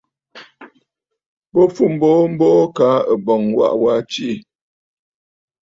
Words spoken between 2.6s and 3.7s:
kaa ɨ̀bɔ̀ŋ ɨ